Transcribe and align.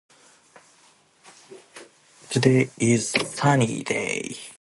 Today 2.31 2.71
is 2.79 3.11
sunny 3.11 3.83
day. 3.83 4.35